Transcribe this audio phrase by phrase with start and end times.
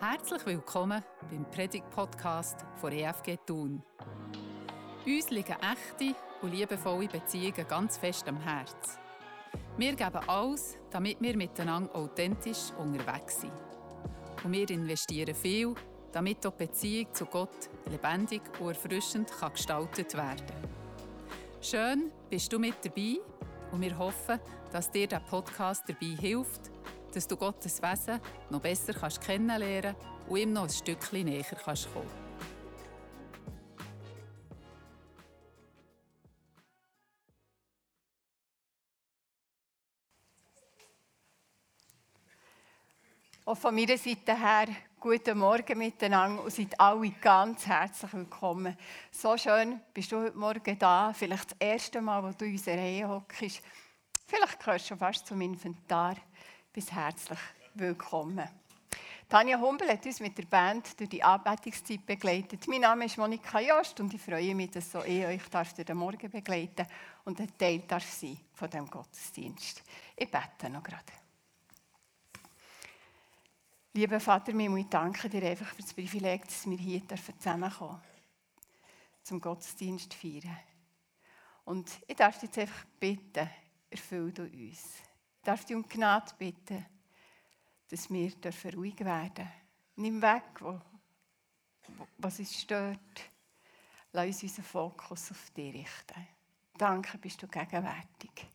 [0.00, 3.82] Herzlich willkommen beim Predigt-Podcast von EFG Thun.
[5.04, 8.96] Uns liegen echte und liebevolle Beziehungen ganz fest am Herz.
[9.76, 13.52] Wir geben alles, damit wir miteinander authentisch unterwegs sind.
[14.44, 15.74] Und wir investieren viel,
[16.12, 20.46] damit die Beziehung zu Gott lebendig und erfrischend kann gestaltet werden
[21.60, 23.16] Schön, bist du mit dabei
[23.72, 24.38] und wir hoffen,
[24.70, 26.67] dass dir der Podcast dabei hilft,
[27.14, 28.20] dass du Gottes Wesen
[28.50, 29.94] noch besser kannst kennenlernen
[30.28, 32.28] und ihm noch ein Stückchen näher kannst kommen.
[43.48, 44.66] Auch von meiner Seite her,
[45.00, 48.76] guten Morgen miteinander und seid alle ganz herzlich willkommen.
[49.10, 52.76] So schön bist du heute Morgen da, vielleicht das erste Mal, wo du in unserer
[52.76, 53.62] Reihe hockst.
[54.26, 56.16] Vielleicht gehörst du schon fast zum Inventar
[56.78, 57.38] bist herzlich
[57.74, 58.48] willkommen.
[59.28, 62.68] Tanja Humbel hat uns mit der Band durch die Anbetungszeit begleitet.
[62.68, 65.86] Mein Name ist Monika Jost und ich freue mich, dass so ich euch darf durch
[65.86, 66.86] den Morgen begleiten
[67.24, 69.82] und ein Teil darf sein von diesem Gottesdienst.
[70.14, 71.12] Ich bete noch gerade.
[73.94, 78.00] Lieber Vater, ich danke dir einfach für das Privileg, dass wir hier zusammenkommen
[79.24, 80.60] zum Gottesdienst feiern.
[81.64, 83.50] Und ich darf dich jetzt einfach bitten,
[83.90, 85.07] erfüll du uns
[85.48, 86.84] darf dich um Gnade bitten,
[87.88, 88.30] dass wir
[88.74, 89.52] ruhig werden dürfen.
[89.96, 90.78] Nimm weg, wo,
[92.18, 92.98] was uns stört.
[94.12, 96.26] Lass uns unseren Fokus auf dich richten.
[96.76, 98.46] Danke, bist du gegenwärtig.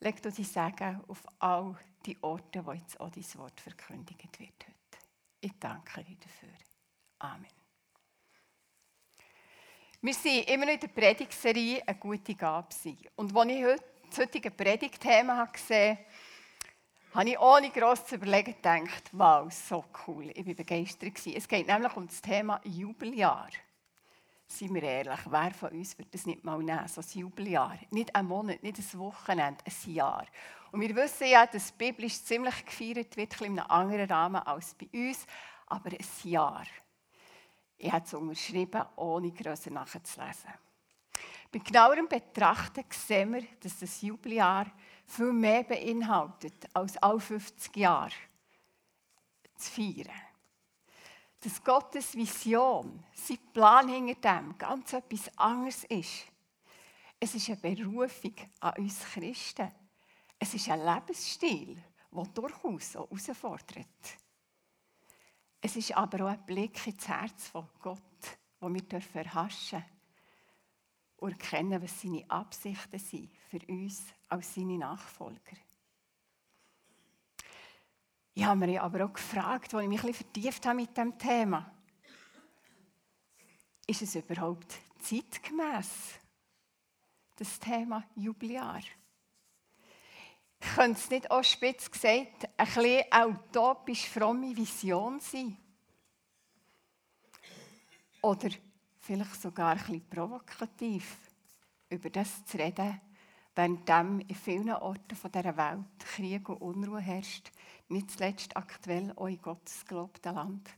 [0.00, 4.40] Leg du die Segen auf all die Orte, wo jetzt auch dein Wort verkündigt wird
[4.40, 4.72] heute.
[5.40, 6.48] Ich danke dir dafür.
[7.20, 7.46] Amen.
[10.00, 12.74] Wir sind immer noch in der Predigserie «Eine gute Gabe
[13.16, 18.54] Und als ich heute das heutige Predigtthema gesehen habe, habe ich ohne gross zu überlegen
[18.54, 21.26] gedacht, wow, so cool, ich war begeistert.
[21.26, 23.48] Es geht nämlich um das Thema Jubeljahr.
[24.46, 27.76] Seien wir ehrlich, wer von uns wird das nicht mal nehmen, so ein Jubeljahr?
[27.90, 30.26] Nicht ein Monat, nicht ein Wochenende, ein Jahr.
[30.70, 34.88] Und wir wissen ja, dass biblisch ziemlich gefeiert wird, in einem anderen Rahmen als bei
[34.92, 35.26] uns,
[35.66, 36.64] aber ein Jahr.
[37.78, 40.52] Ich habe es unterschrieben, ohne grösser nachzulesen.
[41.54, 44.66] Bei genauerem Betrachten sehen wir, dass das Jubeljahr
[45.06, 48.10] viel mehr beinhaltet, als alle 50 Jahre
[49.54, 50.10] zu feiern.
[51.38, 56.24] Dass Gottes Vision, sein Plan hinter dem, ganz etwas anderes ist.
[57.20, 59.70] Es ist eine Berufung an uns Christen.
[60.36, 64.16] Es ist ein Lebensstil, der durchaus auch herausfordert.
[65.60, 68.00] Es ist aber auch ein Blick ins Herz von Gott,
[68.58, 69.93] wo wir erhaschen dürfen
[71.16, 75.56] und erkennen, was seine Absichten sind für uns als seine Nachfolger.
[78.34, 81.70] Ich habe mich aber auch gefragt, als ich mich ein vertieft habe mit dem Thema.
[83.86, 85.88] Ist es überhaupt zeitgemäß,
[87.36, 88.82] das Thema Jubiläar?
[90.74, 95.56] Könnte es nicht auch spitz gesagt ein bisschen utopisch fromme Vision sein?
[98.22, 98.48] Oder
[99.04, 101.16] vielleicht sogar ein bisschen provokativ,
[101.90, 103.00] über das zu reden,
[103.54, 107.50] während in vielen Orten dieser Welt Krieg und Unruhe herrscht,
[107.88, 110.70] nicht zuletzt aktuell auch in Gottes gelobten Land.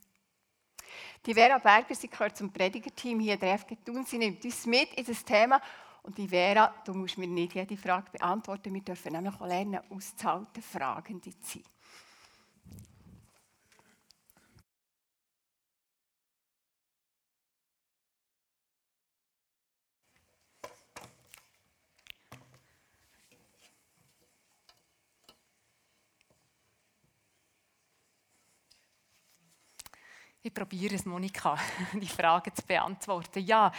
[1.25, 4.67] Die Vera Berger, sie gehört zum Predigerteam hier in der FG Thun, sie nimmt uns
[4.67, 5.61] mit in das Thema
[6.03, 9.81] und die Vera, du musst mir nicht jede Frage beantworten, wir dürfen nämlich auch lernen,
[9.91, 11.76] auszuhalten, Fragende zu sein.
[30.47, 31.59] Ich probiere es, Monika,
[31.93, 33.45] die Frage zu beantworten.
[33.45, 33.73] Ja,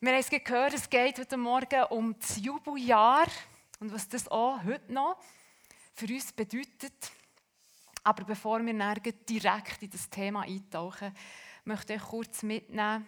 [0.00, 3.26] wir haben es gehört, es geht heute Morgen um das Jubeljahr
[3.78, 5.18] und was das auch heute noch
[5.92, 7.12] für uns bedeutet.
[8.02, 8.72] Aber bevor wir
[9.28, 11.14] direkt in das Thema eintauchen,
[11.66, 13.06] möchte ich kurz mitnehmen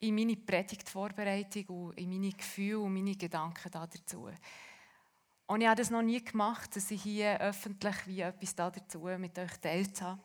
[0.00, 4.30] in meine Predigtvorbereitung und in meine Gefühle und meine Gedanken dazu.
[5.46, 9.38] Und ich habe das noch nie gemacht, dass ich hier öffentlich wie etwas dazu mit
[9.38, 10.22] euch teilt habe.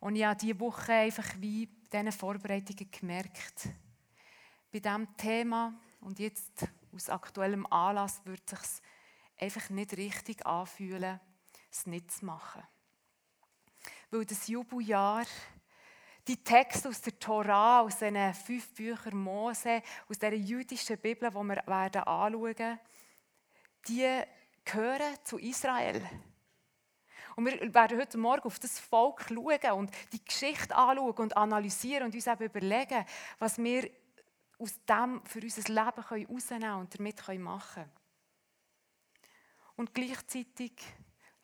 [0.00, 3.68] Und ich habe diese Woche einfach wie diesen Vorbereitungen gemerkt,
[4.72, 8.82] bei diesem Thema und jetzt aus aktuellem Anlass würde es sich
[9.38, 11.20] einfach nicht richtig anfühlen,
[11.70, 12.62] es nicht zu machen.
[14.10, 15.24] Weil das Jubeljahr,
[16.26, 21.36] die Texte aus der Tora, aus diesen fünf Büchern Mose, aus dieser jüdischen Bibel, die
[21.36, 22.78] wir anschauen werden,
[23.88, 24.22] die
[24.64, 26.02] gehören zu Israel.
[27.36, 32.06] Und wir werden heute Morgen auf das Volk schauen und die Geschichte anschauen und analysieren
[32.06, 33.04] und uns eben überlegen,
[33.38, 33.90] was wir
[34.58, 37.90] aus dem für unser Leben herausnehmen können und damit machen können.
[39.76, 40.72] Und gleichzeitig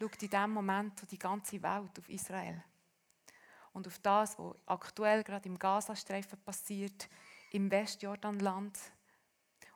[0.01, 2.65] schaut in diesem Moment die ganze Welt auf Israel.
[3.75, 7.07] Und auf das, was aktuell gerade im Gazastreifen passiert,
[7.51, 8.79] im Westjordanland.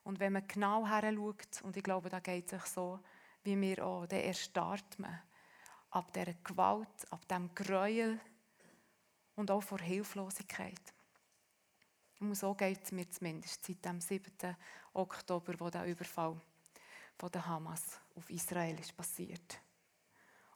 [0.02, 3.00] Und wenn man genau her schaut, und ich glaube, da geht es sich so,
[3.44, 5.20] wie wir auch, dann erstarrt man
[5.96, 8.20] ab dieser Gewalt, ab dem Gräuel
[9.34, 10.92] und auch vor Hilflosigkeit.
[12.20, 14.56] Und so geht es mir zumindest seit dem 7.
[14.92, 16.38] Oktober, wo der Überfall
[17.16, 19.58] von der Hamas auf Israel ist passiert.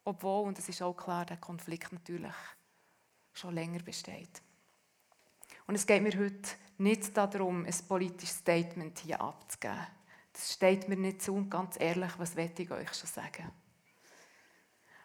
[0.04, 2.34] Obwohl, und es ist auch klar, der Konflikt natürlich
[3.32, 4.42] schon länger besteht.
[5.66, 9.86] Und es geht mir heute nicht darum, ein politisches Statement hier abzugeben.
[10.34, 13.50] Das steht mir nicht zu und ganz ehrlich, was werde ich euch schon sagen?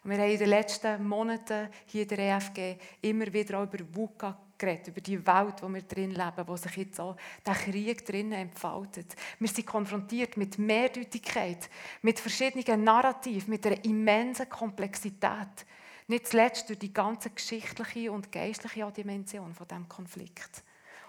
[0.05, 4.37] Wir haben in den letzten Monaten hier in der EFG immer wieder auch über VUCA
[4.55, 8.33] geredet, über die Welt, wo wir drin leben, wo sich jetzt auch der Krieg drinnen
[8.33, 9.15] entfaltet.
[9.39, 11.69] Wir sind konfrontiert mit Mehrdeutigkeit,
[12.03, 15.65] mit verschiedenen Narrativen, mit einer immensen Komplexität.
[16.07, 20.63] Nicht zuletzt durch die ganze geschichtliche und geistliche Dimension von diesem Konflikt.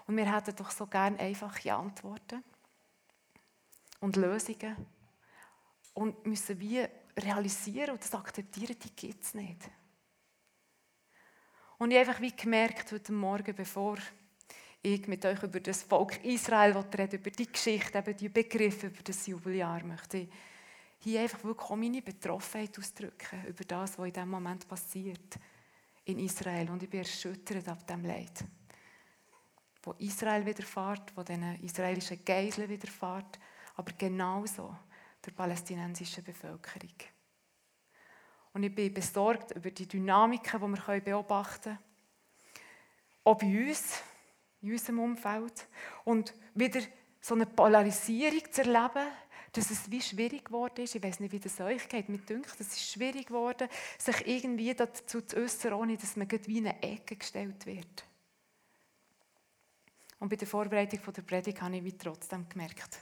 [0.07, 2.43] Und wir hätten doch so gerne einfache Antworten
[3.99, 4.75] und Lösungen
[5.93, 9.69] und müssen wie realisieren und das akzeptieren, die gibt es nicht.
[11.77, 13.97] Und ich habe einfach wie gemerkt heute Morgen, bevor
[14.81, 19.03] ich mit euch über das Volk Israel rede, über die Geschichte, eben die Begriffe über
[19.03, 20.29] das Jubeljahr, möchte ich
[20.99, 25.37] hier einfach wirklich auch meine Betroffenheit ausdrücken über das, was in diesem Moment passiert
[26.05, 26.69] in Israel.
[26.71, 28.43] Und ich bin erschüttert ab dem Leid,
[29.83, 33.39] wo Israel widerfährt, wo den israelischen Geiseln widerfährt,
[33.75, 34.75] aber genauso
[35.25, 36.93] der palästinensischen Bevölkerung.
[38.53, 41.79] Und ich bin besorgt über die Dynamiken, die wir beobachten können.
[43.23, 44.01] Auch bei uns,
[44.61, 45.67] in unserem Umfeld.
[46.05, 46.81] Und wieder
[47.21, 49.07] so eine Polarisierung zu erleben,
[49.51, 50.95] dass es wie schwierig geworden ist.
[50.95, 52.09] Ich weiß nicht, wie das euch geht.
[52.09, 53.67] Mir denkt, es ist schwierig geworden,
[53.97, 58.05] sich irgendwie dazu zu äußern, ohne dass man wie in eine Ecke gestellt wird.
[60.19, 62.99] Und bei der Vorbereitung der Predigt habe ich wie trotzdem gemerkt,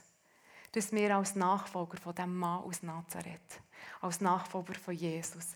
[0.76, 3.62] dass wir als Nachfolger von dem Mann aus Nazareth,
[4.02, 5.54] als Nachfolger von Jesus,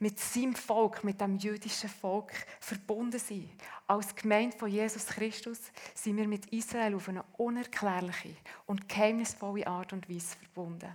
[0.00, 3.48] mit seinem Volk, mit dem jüdischen Volk verbunden sind.
[3.86, 5.60] Als Gemeinde von Jesus Christus
[5.94, 8.34] sind wir mit Israel auf eine unerklärliche
[8.66, 10.92] und geheimnisvolle Art und Weise verbunden.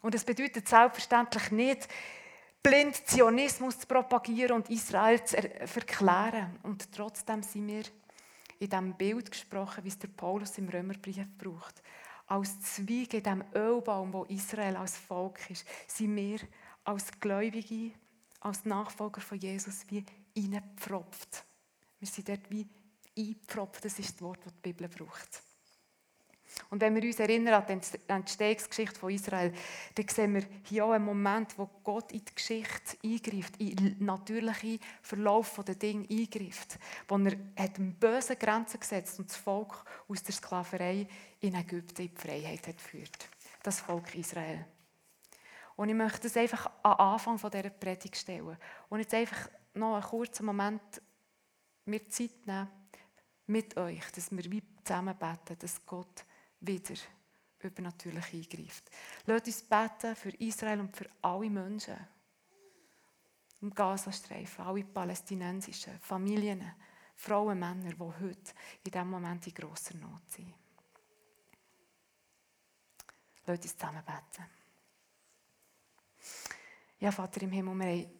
[0.00, 1.86] Und es bedeutet selbstverständlich nicht,
[2.62, 6.58] blind Zionismus zu propagieren und Israel zu verklären.
[6.62, 7.84] Und trotzdem sind wir
[8.58, 11.82] in diesem Bild gesprochen, wie es der Paulus im Römerbrief braucht.
[12.26, 16.38] Als Zweig in diesem Ölbaum, wo Israel als Volk ist, sind wir
[16.84, 17.92] als Gläubige,
[18.40, 20.04] als Nachfolger von Jesus wie
[20.36, 21.44] reingepfropft.
[21.98, 22.66] Wir sind dort wie
[23.16, 25.42] eingepfropft, das ist das Wort, das die Bibel braucht.
[26.70, 29.52] Und wenn wir uns erinnern an die Entstehungsgeschichte von Israel,
[29.94, 34.04] dann sehen wir hier auch einen Moment, wo Gott in die Geschichte eingreift, in den
[34.04, 36.78] natürlichen Verlauf der Dinge eingreift,
[37.08, 41.06] wo er eine böse Grenze gesetzt und das Volk aus der Sklaverei
[41.40, 43.28] in Ägypten in die Freiheit hat geführt.
[43.62, 44.64] Das Volk Israel.
[45.76, 48.56] Und ich möchte das einfach am Anfang dieser Predigt stellen.
[48.88, 51.02] Und jetzt einfach noch einen kurzen Moment
[51.86, 52.68] mir Zeit nehmen
[53.46, 56.24] mit euch, dass wir wie zusammen beten, dass Gott
[56.66, 56.94] wieder
[57.60, 58.90] übernatürlich eingreift.
[59.26, 61.96] Lasst uns beten für Israel und für alle Menschen
[63.60, 66.74] im Gazastreifen, alle palästinensischen Familien,
[67.16, 68.52] Frauen, Männer, die heute
[68.84, 70.52] in diesem Moment in grosser Not sind.
[73.46, 74.46] Lasst uns zusammen beten.
[76.98, 78.10] Ja, Vater im Himmel, wir haben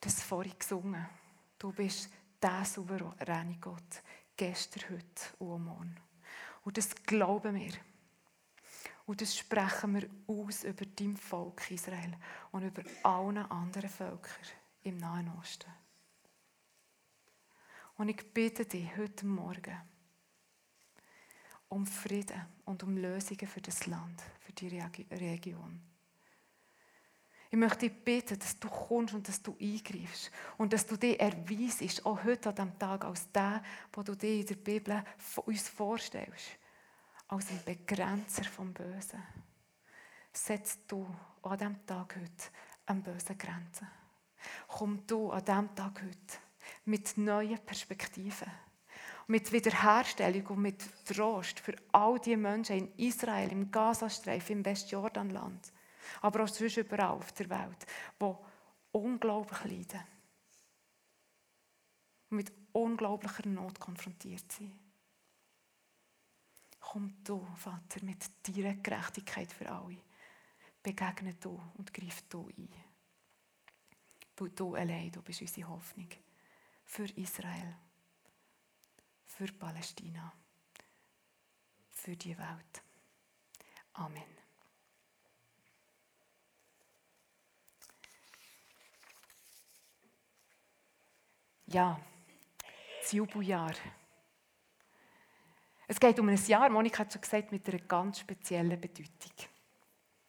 [0.00, 1.06] das vorhin gesungen.
[1.58, 2.10] Du bist
[2.42, 4.02] der souveräne Gott,
[4.36, 5.96] gestern, heute und morgen.
[6.64, 7.72] Und das glauben wir.
[9.06, 12.16] Und das sprechen wir aus über dein Volk Israel
[12.52, 14.30] und über alle anderen Völker
[14.82, 15.70] im Nahen Osten.
[17.96, 19.80] Und ich bitte dich heute Morgen
[21.68, 24.80] um Frieden und um Lösungen für das Land, für die
[25.10, 25.93] Region.
[27.54, 31.20] Ich möchte dich bitten, dass du kommst und dass du eingreifst und dass du dich
[31.20, 35.04] erweisest, auch heute an diesem Tag, als der, wo du dir in der Bibel
[35.46, 36.48] uns vorstellst,
[37.28, 39.22] als ein Begrenzer vom Bösen.
[40.32, 41.06] Setzt du
[41.42, 42.44] an diesem Tag heute
[42.86, 43.86] an bösen Grenzen.
[44.66, 46.38] Komm du an diesem Tag heute
[46.86, 48.50] mit neuen Perspektiven,
[49.28, 55.72] mit Wiederherstellung und mit Trost für all die Menschen in Israel, im Gazastreifen, im Westjordanland
[56.22, 57.86] aber auch sonst überall auf der Welt,
[58.18, 58.44] wo
[58.92, 60.04] unglaublich leiden
[62.30, 64.72] und mit unglaublicher Not konfrontiert sind.
[66.80, 70.02] Komm du, Vater, mit deiner Gerechtigkeit für alle.
[70.82, 72.68] Begegne du und greif du ein.
[74.36, 76.08] Weil du allein, du bist unsere Hoffnung.
[76.84, 77.76] Für Israel.
[79.26, 80.32] Für Palästina.
[81.90, 82.82] Für die Welt.
[83.94, 84.43] Amen.
[91.66, 91.98] Ja,
[93.00, 93.72] das Jubeljahr.
[95.86, 99.32] Es geht um ein Jahr, Monika hat schon gesagt, mit einer ganz speziellen Bedeutung.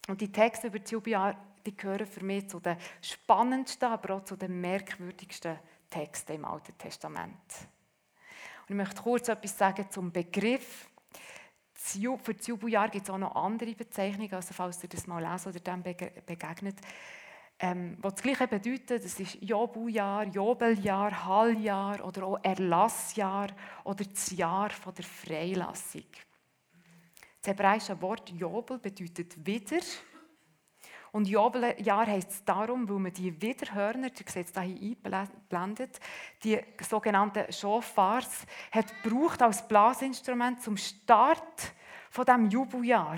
[0.08, 4.24] Und die Texte über das Jubeljahr, die gehören für mich zu den spannendsten, aber auch
[4.24, 7.32] zu den merkwürdigsten Texten im Alten Testament.
[8.62, 10.89] Und ich möchte kurz etwas sagen zum Begriff.
[11.74, 15.50] Für das Jubeljahr gibt es auch noch andere Bezeichnungen, also falls ihr das mal lesen
[15.50, 16.77] oder dem begegnet
[17.60, 23.48] ähm, was das Gleiche bedeutet, das ist Jobeljahr, Jobeljahr, Halljahr oder auch Erlassjahr
[23.86, 26.04] oder das Jahr von der Freilassung.
[27.42, 29.80] Das hebräische Wort Jobel bedeutet wieder.
[31.14, 36.00] Und Jobeljahr heisst es darum, weil man die Widerhörner, ihr seht es hier eingeblendet,
[36.44, 41.74] die sogenannten Shofars, hat gebraucht als Blasinstrument zum Start
[42.10, 43.18] von dem Jubeljahr.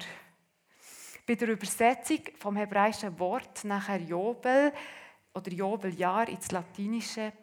[1.27, 4.71] Bei der Übersetzung vom hebräischen Wort nachher Jobel
[5.33, 7.33] oder Jobeljahr ins Latinische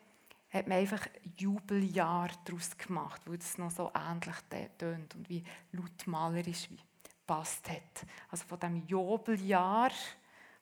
[0.48, 4.36] hat man einfach Jubeljahr daraus gemacht, weil es noch so ähnlich
[4.78, 6.78] tönt und wie lautmalerisch wie
[7.26, 8.06] passt hat.
[8.30, 9.90] Also von dem Jubeljahr,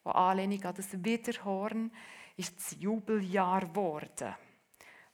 [0.02, 1.92] wo Anlehnung an das Widerhorn,
[2.36, 4.34] ist das Jubeljahr geworden.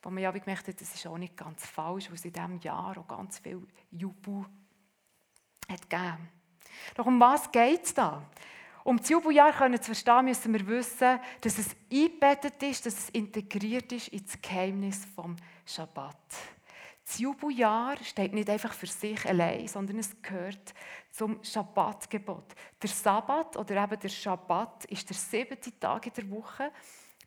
[0.01, 2.59] Wo man ja gemerkt hat, das ist auch nicht ganz falsch, weil es in diesem
[2.61, 4.47] Jahr auch ganz viel Jubel
[5.69, 6.38] hat gegeben.
[6.95, 8.23] Doch um was geht es da?
[8.85, 13.93] Um das Jubeljahr zu verstehen, müssen wir wissen, dass es eingebettet ist, dass es integriert
[13.93, 16.17] ist ins Geheimnis vom Schabbat.
[17.05, 20.75] Das Jubeljahr steht nicht einfach für sich allein, sondern es gehört
[21.11, 22.55] zum Schabbatgebot.
[22.83, 26.71] Der Sabbat oder eben der Schabbat ist der siebte Tag in der Woche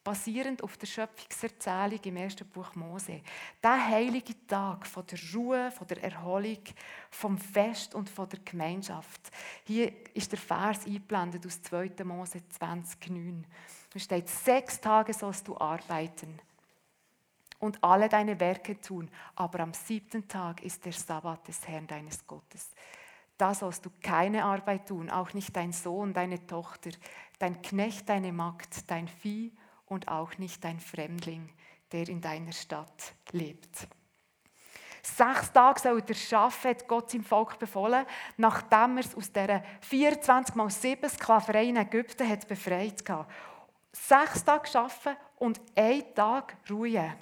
[0.03, 3.21] basierend auf der Schöpfungserzählung im ersten Buch Mose.
[3.61, 6.63] Der heilige Tag von der Ruhe, von der Erholung,
[7.09, 9.21] vom Fest und von der Gemeinschaft.
[9.65, 11.91] Hier ist der Vers eingeblendet aus 2.
[12.03, 13.43] Mose 20,9.
[13.93, 16.39] Da steht, sechs Tage sollst du arbeiten
[17.59, 22.25] und alle deine Werke tun, aber am siebten Tag ist der Sabbat des Herrn deines
[22.25, 22.71] Gottes.
[23.37, 26.91] Da sollst du keine Arbeit tun, auch nicht dein Sohn, deine Tochter,
[27.37, 29.51] dein Knecht, deine Magd, dein Vieh
[29.91, 31.49] und auch nicht ein Fremdling,
[31.91, 33.87] der in deiner Stadt lebt.
[35.03, 38.05] Sechs Tage soll er arbeiten, hat Gott seinem Volk befohlen,
[38.37, 43.27] nachdem er es aus dieser 24 mal 7 Sklaverei in Ägypten hat befreit hat.
[43.91, 47.13] Sechs Tage arbeiten und einen Tag ruhen.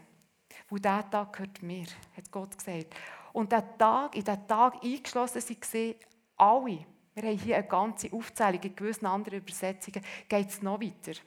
[0.68, 2.94] Wo dieser Tag gehört mir, hat Gott gesagt.
[3.34, 5.96] Und der Tag, in diesen Tag eingeschlossen sind
[6.38, 6.86] alle.
[7.16, 11.20] Wir haben hier eine ganze Aufzählung, in gewissen anderen Übersetzungen geht es noch weiter.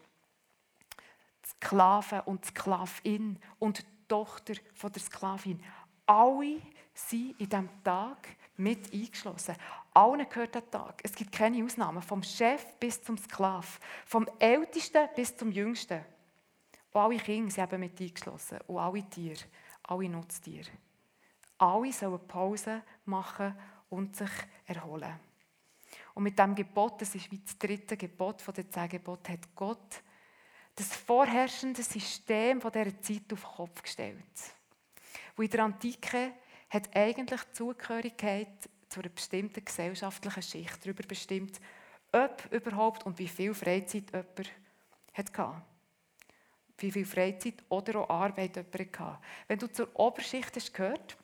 [1.47, 5.63] Sklaven und Sklavin und die Tochter von der Sklavin.
[6.07, 6.61] Alle
[6.95, 9.57] sind in diesem Tag mit eingeschlossen.
[9.95, 11.01] Allen gehört der Tag.
[11.03, 12.03] Es gibt keine Ausnahmen.
[12.03, 13.81] Vom Chef bis zum Sklav.
[14.07, 16.05] Vom Ältesten bis zum Jüngsten.
[16.93, 18.59] Und alle Kinder sind eben mit eingeschlossen.
[18.67, 19.45] Und alle Tiere.
[19.85, 20.71] Alle Nutztiere.
[21.59, 23.57] Alle sollen Pause machen
[23.89, 24.31] und sich
[24.67, 25.19] erholen.
[26.15, 29.55] Und mit diesem Gebot, das ist wie das dritte Gebot von den zehn Geboten, hat
[29.55, 30.03] Gott
[30.75, 34.25] das vorherrschende System von dieser Zeit auf den Kopf gestellt.
[35.37, 36.33] Wo in der Antike
[36.71, 41.61] hat eigentlich die Zugehörigkeit zu einer bestimmten gesellschaftlichen Schicht darüber bestimmt,
[42.13, 44.53] ob überhaupt und wie viel Freizeit jemand
[45.15, 45.63] hatte.
[46.79, 49.19] Wie viel Freizeit oder auch Arbeit jemand hatte.
[49.49, 51.17] Wenn du zur Oberschicht hast gehört,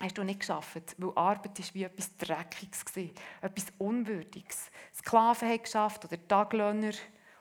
[0.00, 3.04] hast du nicht geschafft, weil Arbeit ist wie etwas Dreckiges war,
[3.42, 4.70] etwas Unwürdiges.
[4.94, 6.92] Sklaven haben geschafft oder Taglöhner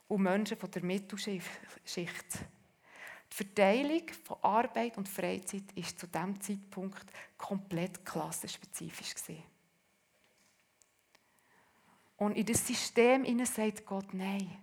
[0.07, 1.45] und Menschen von der Mittelschicht.
[3.29, 7.05] Die Verteilung von Arbeit und Freizeit war zu diesem Zeitpunkt
[7.37, 9.15] komplett klassenspezifisch.
[12.15, 14.57] Und in das System sagt Gott, nein,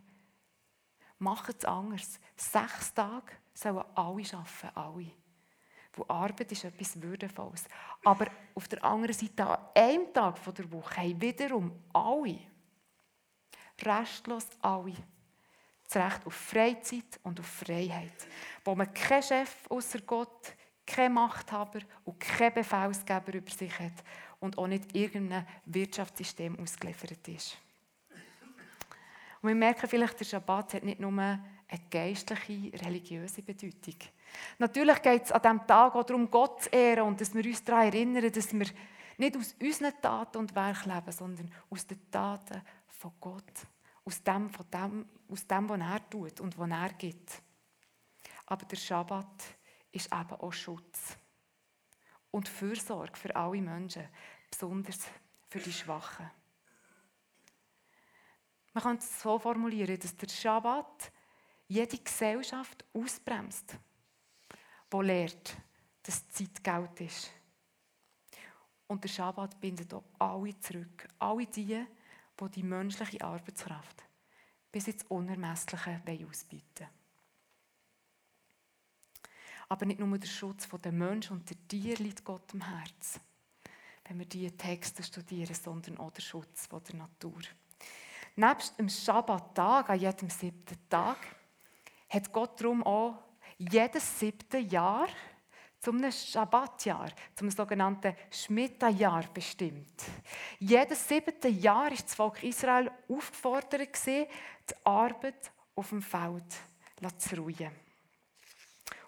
[1.18, 2.18] macht es anders.
[2.36, 5.10] Sechs Tage sollen alle arbeiten, alle.
[5.92, 7.66] Wo Arbeit ist etwas Würdevolles.
[8.02, 12.40] Aber auf der anderen Seite, an einem Tag der Woche, haben wiederum alle,
[13.80, 14.94] restlos alle,
[15.86, 18.26] das Recht auf Freizeit und auf Freiheit,
[18.64, 20.54] wo man keinen Chef außer Gott,
[20.86, 24.04] keinen Machthaber und keinen Befehlsgeber über sich hat
[24.40, 27.56] und auch nicht irgendeinem Wirtschaftssystem ausgeliefert ist.
[29.40, 31.40] Und wir merken vielleicht, der Schabbat hat nicht nur eine
[31.90, 33.96] geistliche, religiöse Bedeutung.
[34.58, 37.62] Natürlich geht es an diesem Tag auch darum, Gott zu ehren und dass wir uns
[37.62, 38.66] daran erinnern, dass wir
[39.18, 43.66] nicht aus unseren Taten und Werken leben, sondern aus den Taten von Gott.
[44.04, 47.42] Aus dem, von dem, aus dem, was er tut und was er gibt.
[48.46, 49.44] Aber der Schabbat
[49.92, 51.16] ist eben auch Schutz
[52.30, 54.08] und Fürsorge für alle Menschen,
[54.50, 54.98] besonders
[55.48, 56.30] für die Schwachen.
[58.72, 61.12] Man kann es so formulieren, dass der Schabbat
[61.68, 63.76] jede Gesellschaft ausbremst,
[64.90, 65.56] wo lehrt,
[66.02, 67.30] dass Zeit Geld ist.
[68.88, 71.86] Und der Schabbat bindet auch alle zurück, alle die,
[72.40, 74.04] die die menschliche Arbeitskraft
[74.72, 77.04] bis ins Unermessliche ausbieten wollen.
[79.68, 83.20] Aber nicht nur der Schutz der Menschen und der Tiere liegt Gott am Herzen,
[84.04, 87.40] wenn wir diese Texte studieren, sondern auch der Schutz der Natur.
[88.36, 91.18] Nebst dem Schabbattag, an jedem siebten Tag,
[92.08, 93.22] hat Gott darum auch
[93.58, 95.08] jedes siebte Jahr
[95.84, 100.02] zum Schabbatjahr, zum sogenannten Schmitta-Jahr bestimmt.
[100.58, 104.26] Jedes siebte Jahr ist das Volk Israel aufgefordert, die
[104.82, 106.54] Arbeit auf dem Feld
[107.18, 107.70] zu ruhen.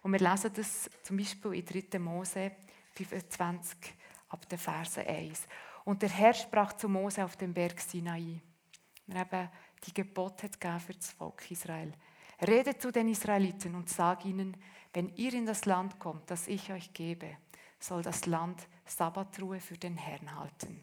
[0.02, 1.98] Und wir lesen das zum Beispiel in 3.
[1.98, 2.52] Mose
[2.92, 3.94] 25
[4.28, 5.46] ab den Verse 1.
[5.84, 8.42] Und der Herr sprach zu Mose auf dem Berg Sinai.
[9.08, 9.48] Er eben
[9.86, 11.92] die Gebote hat für das Volk Israel.
[12.40, 14.56] Rede zu den Israeliten und sag ihnen,
[14.92, 17.36] wenn ihr in das Land kommt, das ich euch gebe,
[17.78, 20.82] soll das Land Sabbatruhe für den Herrn halten.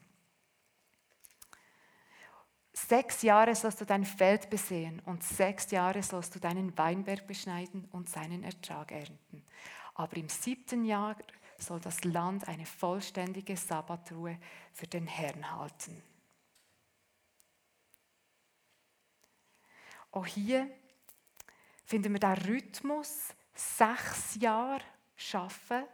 [2.74, 7.86] Sechs Jahre sollst du dein Feld besehen und sechs Jahre sollst du deinen Weinberg beschneiden
[7.92, 9.46] und seinen Ertrag ernten.
[9.94, 11.16] Aber im siebten Jahr
[11.60, 14.40] soll das Land eine vollständige Sabbatruhe
[14.74, 16.02] für den Herrn halten.
[20.12, 20.70] Auch hier
[21.94, 24.82] finden wir den Rhythmus, sechs Jahre
[25.32, 25.88] arbeiten,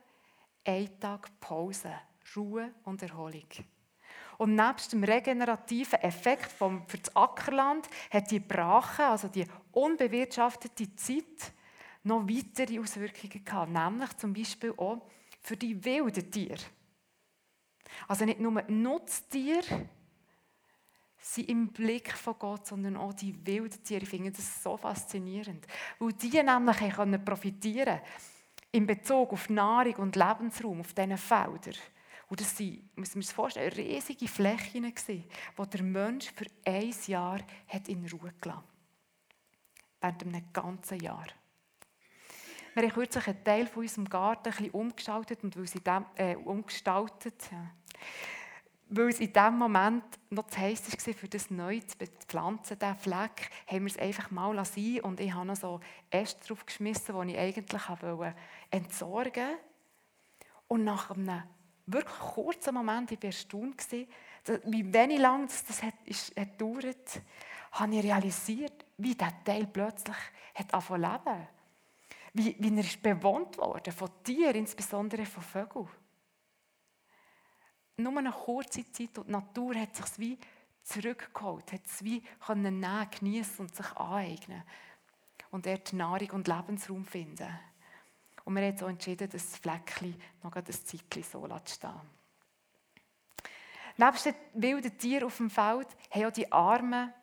[0.63, 1.91] ein Tag Pause,
[2.37, 3.49] Ruhe und Erholung.
[4.37, 10.95] Und nebst dem regenerativen Effekt vom, für das Ackerland hat die Brache, also die unbewirtschaftete
[10.95, 11.51] Zeit,
[12.03, 15.05] noch weitere Auswirkungen gehabt, nämlich zum Beispiel auch
[15.41, 16.63] für die wilden Tiere.
[18.07, 19.89] Also nicht nur Nutztiere,
[21.19, 24.03] sind im Blick von Gott, sondern auch die wilden Tiere.
[24.03, 25.65] Ich finde das so faszinierend,
[25.99, 27.99] weil die nämlich können profitieren
[28.71, 31.75] in Bezug auf Nahrung und Lebensraum auf diesen Feldern.
[32.29, 34.93] Und das waren, muss man sich vorstellen, riesige Flächen,
[35.55, 38.63] wo der Mensch für ein Jahr hat in Ruhe gelassen
[39.99, 41.25] Während einem ganzen Jahr.
[42.75, 46.05] Wir haben kürzlich einen Teil von unserem Garten ein bisschen umgestaltet und weil sie dem,
[46.15, 47.71] äh, umgestaltet, ja
[48.89, 51.95] weil es in dem Moment noch zu heiß war, für das neu zu
[52.27, 55.01] pflanzen, diesen Fleck, haben wir es einfach mal sein.
[55.01, 58.35] Und ich habe noch so Äste drauf geschmissen, die ich eigentlich wollte
[58.71, 59.57] entsorgen
[60.67, 61.43] Und nach einem
[61.85, 63.85] wirklich kurzen Moment, ich war erstaunt,
[64.65, 66.59] wie wenig lang das, das hat, ist, hat
[67.71, 70.17] habe ich realisiert, wie dieser Teil plötzlich
[70.55, 71.47] hat angefangen zu leben.
[72.33, 75.87] Wie, wie er ist bewohnt wurde von Tieren, insbesondere von Vögeln
[77.99, 80.37] nur eine kurze Zeit und die Natur hat sich wie
[80.83, 82.81] zurückgeholt, hat es wie können
[83.11, 84.63] genießen und sich aneignen
[85.51, 87.47] und dort Nahrung und Lebensraum finden.
[88.45, 92.19] Und wir haben jetzt auch entschieden, das Fleckchen noch ein Zeitchen so zu stehen.
[93.97, 97.13] Neben den wilden Tieren auf dem Feld haben auch die Armen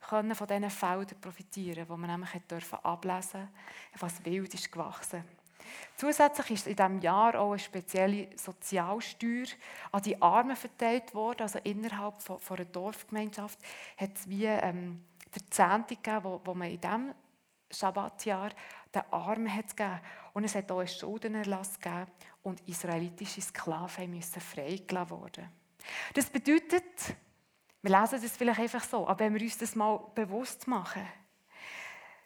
[0.00, 2.30] von diesen Feldern profitieren, wo man nämlich
[2.82, 3.48] ablesen durfte,
[3.98, 5.24] was wild ist gewachsen.
[5.96, 9.46] Zusätzlich ist in diesem Jahr auch eine spezielle Sozialsteuer
[9.92, 11.42] an die Armen verteilt worden.
[11.42, 13.58] Also innerhalb von, von einer Dorfgemeinschaft
[13.96, 17.14] hat es wie ähm, der Zehnte gegeben, wo, wo man in diesem
[17.70, 18.50] Schabbatjahr
[18.94, 20.00] den Armen hat gegeben.
[20.32, 22.06] Und es hat auch einen Schuldenerlass gegeben
[22.42, 25.48] und israelitische Sklaven müssen freigelassen werden.
[26.14, 27.16] Das bedeutet,
[27.82, 31.06] wir lesen das vielleicht einfach so, aber wenn wir uns das mal bewusst machen,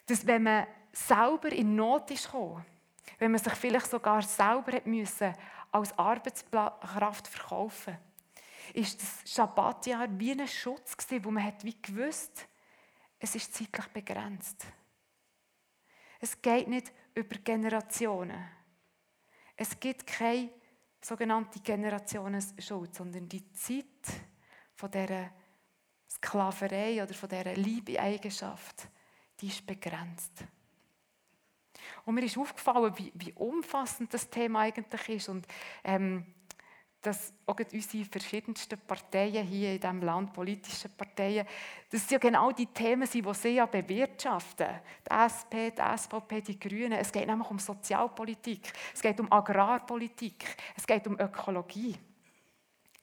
[0.07, 2.65] dass wenn man selber in Not ist gekommen,
[3.19, 5.33] wenn man sich vielleicht sogar selber müssen,
[5.71, 7.97] als Arbeitskraft verkaufen
[8.73, 12.47] ist das Schabbatjahr wie ein Schutz gewesen, wo man hat wie gewusst,
[13.19, 14.65] es ist zeitlich begrenzt.
[16.19, 18.47] Es geht nicht über Generationen.
[19.55, 20.49] Es gibt keine
[21.01, 23.85] sogenannte Generationenschuld, sondern die Zeit
[24.75, 25.31] von dieser
[26.09, 28.87] Sklaverei oder von dieser Liebeeigenschaft,
[29.39, 30.43] die ist begrenzt.
[32.05, 35.29] Und mir ist aufgefallen, wie, wie umfassend das Thema eigentlich ist.
[35.29, 35.47] Und
[35.83, 36.25] ähm,
[37.01, 41.47] dass auch unsere verschiedensten Parteien hier in diesem Land, politische Parteien,
[41.89, 44.67] dass es ja genau die Themen sind, die sie ja bewirtschaften.
[45.09, 46.93] Die SP, die SVP, die Grünen.
[46.93, 50.45] Es geht nämlich um Sozialpolitik, es geht um Agrarpolitik,
[50.77, 51.95] es geht um Ökologie.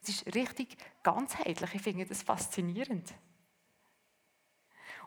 [0.00, 1.74] Es ist richtig ganzheitlich.
[1.74, 3.12] Ich finde das faszinierend.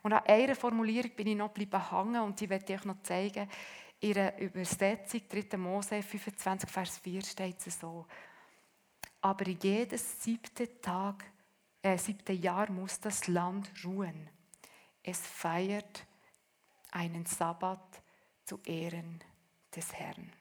[0.04, 3.02] Und an einer Formulierung bin ich noch geblieben hängen und die werde ich euch noch
[3.04, 3.48] zeigen.
[4.00, 5.58] In der Übersetzung 3.
[5.58, 8.06] Mose 25, Vers 4 steht es so.
[9.22, 11.24] Aber jedes siebte Tag,
[11.84, 14.28] äh, siebte Jahr muss das Land ruhen.
[15.04, 16.06] Es feiert
[16.92, 18.02] einen Sabbat
[18.44, 19.24] zu Ehren
[19.76, 20.32] des Herrn.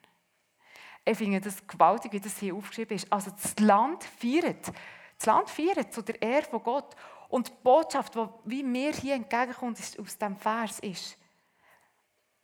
[1.05, 3.13] Ich finde das gewaltig, wie das hier aufgeschrieben ist.
[3.13, 4.73] Also das Land feiert.
[5.19, 6.95] Das Land feiert zu der Ehre von Gott.
[7.31, 11.17] Und die Botschaft, die wie mir hier entgegenkommt aus diesem Vers, ist: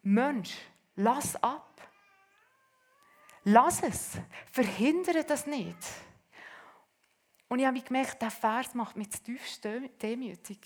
[0.03, 0.57] Mensch,
[0.95, 1.83] lass ab.
[3.45, 4.13] Lass es.
[4.51, 5.77] Verhindere das nicht.
[7.49, 9.65] Und ich habe gemerkt, dieser Vers macht mich zutiefst
[10.03, 10.59] demütig.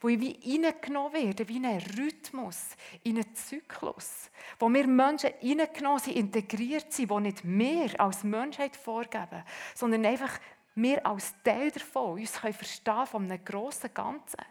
[0.00, 2.70] Wo ich wie reingenommen werde, wie in einen Rhythmus,
[3.04, 4.30] in einen Zyklus.
[4.58, 10.40] Wo wir Menschen reingenommen sind, integriert sind, wo nicht wir als Menschheit vorgeben, sondern einfach
[10.76, 14.44] wir als Teil davon uns können verstehen von einem grossen Ganzen,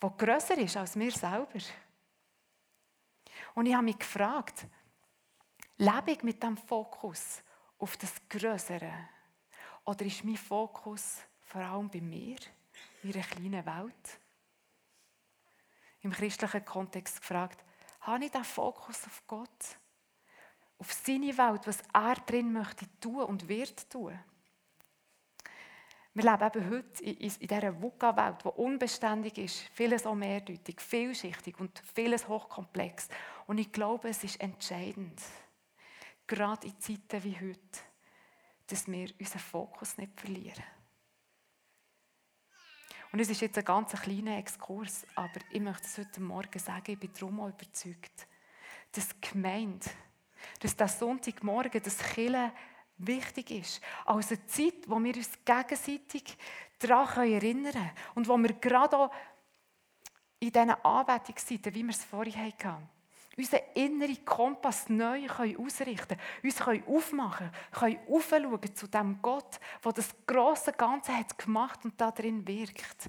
[0.00, 1.60] das grösser ist als wir selber.
[3.54, 4.66] Und ich habe mich gefragt,
[5.76, 7.42] lebe ich mit diesem Fokus
[7.78, 8.92] auf das Größere?
[9.84, 12.36] Oder ist mein Fokus vor allem bei mir,
[13.02, 14.20] meiner kleinen Welt?
[16.00, 17.64] Im christlichen Kontext gefragt,
[18.00, 19.78] habe ich den Fokus auf Gott?
[20.78, 24.18] Auf seine Welt, was er drin möchte tun und wird tun?
[26.18, 31.80] Wir leben eben heute in, dieser VUCA-Welt, die unbeständig ist, vieles auch mehrdeutig, vielschichtig und
[31.94, 33.06] vieles hochkomplex.
[33.46, 35.22] Und ich glaube, es ist entscheidend,
[36.26, 37.78] gerade in Zeiten wie heute,
[38.66, 40.64] dass wir unseren Fokus nicht verlieren.
[43.12, 46.90] Und es ist jetzt ein ganz kleiner Exkurs, aber ich möchte es heute Morgen sagen,
[46.90, 48.26] ich bin darum auch überzeugt,
[48.90, 49.86] dass die Gemeinde,
[50.58, 52.50] dass der Sonntagmorgen, das Killen
[52.98, 53.80] wichtig ist.
[54.04, 56.36] Als eine Zeit, wo wir uns gegenseitig
[56.78, 59.10] daran erinnern können und wo wir gerade auch
[60.40, 62.88] in diesen Anbetungszeiten, wie wir es vorhin hatten,
[63.36, 70.14] unseren inneren Kompass neu ausrichten können, uns aufmachen können, aufschauen zu dem Gott, der das
[70.26, 73.08] grosse Ganze hat gemacht und darin wirkt.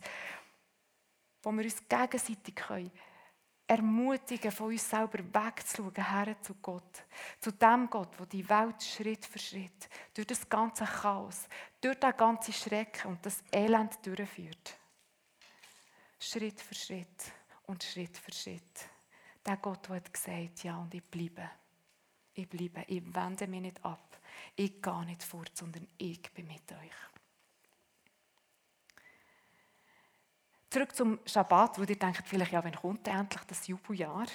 [1.42, 2.92] Wo wir uns gegenseitig können
[3.70, 7.04] ermutigen, von uns selber wegzuschauen, her zu Gott.
[7.40, 11.48] Zu dem Gott, der die Welt Schritt für Schritt, durch das ganze Chaos,
[11.80, 14.76] durch den ganzen Schrecken und das Elend durchführt.
[16.20, 17.32] Schritt für Schritt
[17.68, 18.90] und Schritt für Schritt.
[19.46, 21.50] Der Gott, der hat gesagt, ja, und ich bleibe.
[22.34, 22.84] Ich bleibe.
[22.88, 24.18] Ich wende mich nicht ab.
[24.56, 27.09] Ich gehe nicht fort, sondern ich bin mit euch.
[30.70, 34.28] Zurück zum Schabbat, wo ihr denkt, vielleicht, ja, wann kommt endlich das Jubeljahr?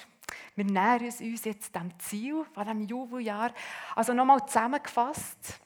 [0.57, 3.53] Wir nähern uns jetzt dem Ziel von diesem Jubeljahr.
[3.95, 5.61] Also nochmal zusammengefasst.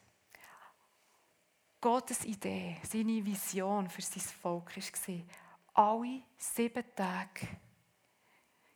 [1.80, 5.24] Gottes Idee, seine Vision für sein Volk war,
[5.74, 7.46] alle sieben Tage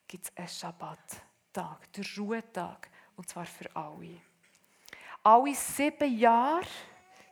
[0.07, 4.21] gibt es einen Schabbattag, den Ruhetag, und zwar für alle.
[5.25, 6.67] Alle sieben Jahre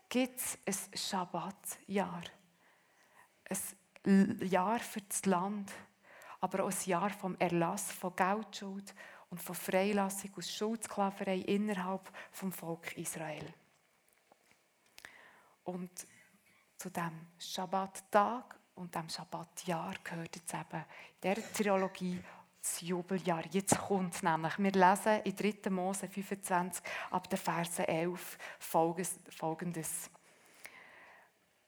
[0.08, 2.22] gibt es ein Schabbatjahr.
[3.48, 3.58] Ein
[4.04, 5.70] Jahr für das Land,
[6.40, 8.94] aber auch ein Jahr vom Erlass von Geldschuld
[9.28, 13.52] und von Freilassung aus Schuldsklaverei innerhalb vom Volk Israel.
[15.64, 15.90] Und
[16.76, 20.84] zu dem Schabbattag und dem Schabbatjahr gehört jetzt eben
[21.22, 22.20] in dieser Theologie
[22.60, 23.44] das Jubeljahr.
[23.50, 25.70] Jetzt kommt nämlich, wir lesen in 3.
[25.70, 30.10] Mose 25 ab der Verse 11 folgendes.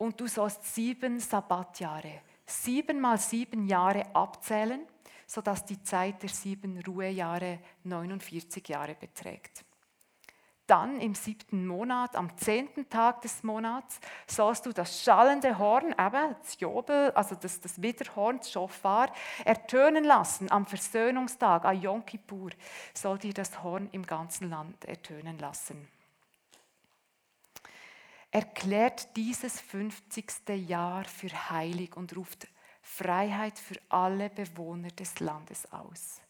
[0.02, 4.84] Und du sollst sieben Sabbatjahre, sieben mal sieben Jahre abzählen,
[5.28, 9.64] sodass die Zeit der sieben Ruhejahre 49 Jahre beträgt.
[10.66, 16.34] Dann im siebten Monat, am zehnten Tag des Monats, sollst du das schallende Horn, eben
[16.36, 19.08] das Jobel, also das, das Widerhorn, das Schofar,
[19.44, 20.50] ertönen lassen.
[20.50, 22.50] Am Versöhnungstag, am Yom Kippur,
[22.92, 25.86] soll dir das Horn im ganzen Land ertönen lassen.
[28.32, 30.48] Erklärt dieses 50.
[30.66, 32.48] Jahr für heilig und ruft
[32.82, 36.20] Freiheit für alle Bewohner des Landes aus.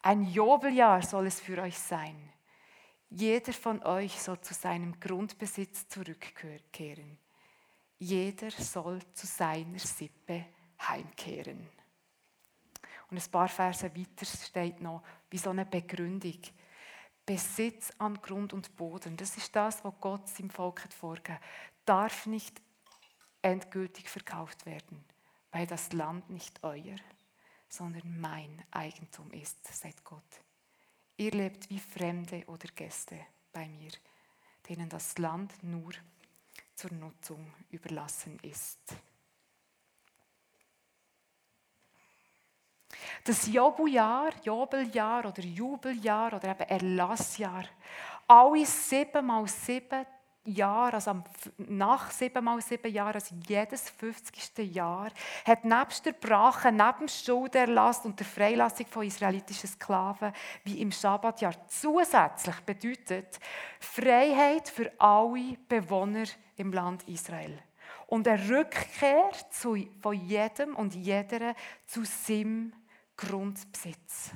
[0.00, 2.32] Ein Jobeljahr soll es für euch sein
[3.10, 7.18] jeder von euch soll zu seinem Grundbesitz zurückkehren.
[7.98, 10.46] Jeder soll zu seiner Sippe
[10.80, 11.68] heimkehren.
[13.10, 16.38] Und ein paar Verse weiter steht noch wie so eine Begründung.
[17.26, 21.38] Besitz an Grund und Boden, das ist das, was Gott seinem Volk hat vorgegeben,
[21.84, 22.60] darf nicht
[23.42, 25.04] endgültig verkauft werden,
[25.52, 26.96] weil das Land nicht euer,
[27.68, 30.42] sondern mein Eigentum ist, sagt Gott.
[31.16, 33.18] Ihr lebt wie Fremde oder Gäste
[33.52, 33.90] bei mir,
[34.68, 35.92] denen das Land nur
[36.74, 38.94] zur Nutzung überlassen ist.
[43.24, 47.64] Das Jobeljahr, Jobeljahr oder Jubeljahr oder eben Erlassjahr,
[48.26, 50.06] alle sieben mal sieben
[50.44, 51.22] Jahre, also
[51.58, 54.74] nach sieben mal sieben Jahren, also jedes 50.
[54.74, 55.10] Jahr,
[55.44, 60.32] hat nebst der Brache, neben dem Schulderlass und der Freilassung von israelitischen Sklaven,
[60.64, 63.38] wie im Schabbatjahr zusätzlich bedeutet,
[63.78, 66.24] Freiheit für alle Bewohner
[66.56, 67.58] im Land Israel.
[68.06, 71.54] Und eine Rückkehr zu, von jedem und jeder
[71.86, 72.72] zu seinem
[73.20, 74.30] Grundbesitz.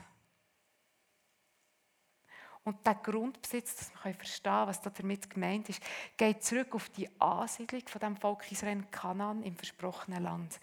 [2.65, 5.83] Und der Grundbesitz, dass wir verstehen was damit gemeint ist,
[6.17, 10.61] geht zurück auf die Ansiedlung von dem Volk Israel in Kanan im versprochenen Land.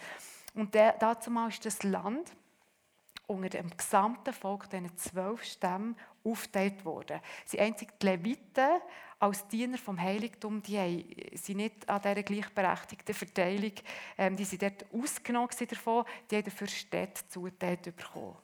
[0.54, 2.32] Und dazu mal ist das Land
[3.28, 7.22] unter dem gesamten Volk, diesen zwölf Stämmen, aufgeteilt worden.
[7.46, 8.82] Sie einzig die Leviten
[9.22, 11.06] als Diener vom Heiligtum, die
[11.36, 13.74] sind nicht an dieser gleichberechtigten Verteilung,
[14.18, 18.36] ähm, die sind dort ausgenommen davon, die haben dafür Städte zugeteilt bekommen.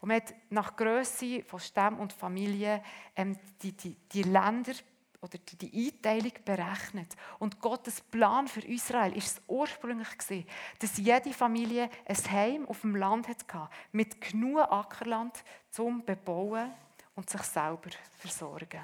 [0.00, 2.80] Und man hat nach Größe von Stämmen und Familien
[3.14, 4.72] ähm, die, die, die Länder
[5.20, 7.14] oder die Einteilung berechnet.
[7.38, 10.46] Und Gottes Plan für Israel ist es ursprünglich gewesen,
[10.78, 16.72] dass jede Familie ein Heim auf dem Land hatte, mit genug Ackerland zum Bebauen
[17.14, 18.80] und sich selber versorgen.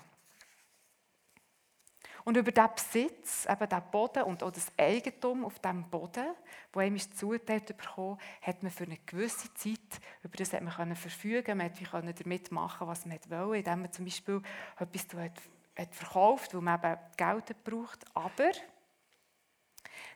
[2.26, 6.34] Und über diesen Besitz, eben diesen Boden und auch das Eigentum auf diesem Boden,
[6.72, 10.74] wo ihm ist zugeteilt bekommen, hat man für eine gewisse Zeit, über das hat man
[10.74, 14.42] können verfügen, man konnte damit machen, was man wollte, indem man zum Beispiel
[14.76, 15.06] etwas
[15.76, 18.04] hat verkauft, wo man eben Geld braucht.
[18.12, 18.50] Aber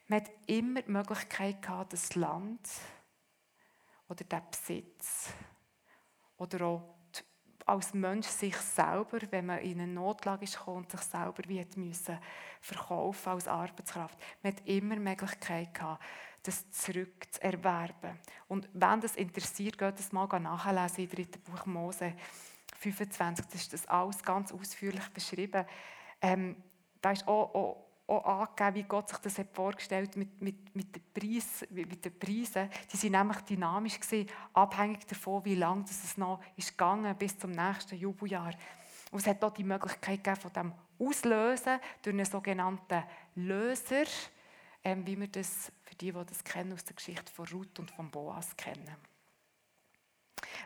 [0.08, 2.68] man hat immer die Möglichkeit gehabt, das Land
[4.08, 5.28] oder den Besitz
[6.38, 6.99] oder auch
[7.70, 12.18] als Mensch sich selber, wenn man in eine Notlage ist und sich selber wie müssen
[12.60, 14.18] verkaufen als Arbeitskraft.
[14.42, 16.02] Man hat immer die Möglichkeit gehabt,
[16.42, 18.18] das zurück zu erwerben.
[18.48, 22.14] Und wenn das interessiert, geht das mal nachlesen im dritten Buch Mose
[22.78, 23.46] 25.
[23.46, 25.64] Das ist das alles ganz ausführlich beschrieben.
[26.20, 26.56] Ähm,
[27.00, 30.94] da ist auch, auch auch angegeben, wie Gott sich das hat vorgestellt mit, mit, mit,
[30.94, 32.68] den Preis, mit den Preisen.
[32.92, 37.52] Die sind nämlich dynamisch gewesen, abhängig davon, wie lange es noch ist gegangen bis zum
[37.52, 38.52] nächsten Jubeljahr.
[39.10, 43.02] Und es hat auch die Möglichkeit gegeben, von dem Auslösen durch einen sogenannten
[43.36, 44.04] Löser,
[44.82, 47.90] ähm, wie wir das, für die, die das kennen, aus der Geschichte von Ruth und
[47.90, 48.96] von Boas kennen.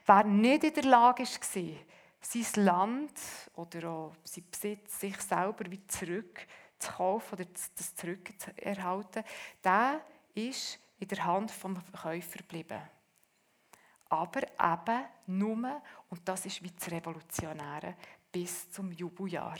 [0.07, 1.73] Wer nicht in der Lage war,
[2.21, 3.13] sein Land
[3.55, 6.47] oder auch sein Besitz, sich selber wieder zurück
[6.85, 9.25] zu kaufen oder das zurückzuerhalten,
[9.63, 10.01] der
[10.35, 12.81] ist in der Hand vom Käufer geblieben.
[14.09, 17.97] Aber eben nur, und das ist wie das Revolutionäre,
[18.31, 19.59] bis zum Jubeljahr.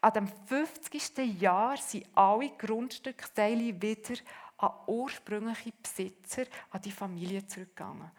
[0.00, 1.40] An dem 50.
[1.40, 4.14] Jahr sind alle Grundstücksteile wieder
[4.58, 8.10] an ursprüngliche Besitzer, an die Familie zurückgegangen.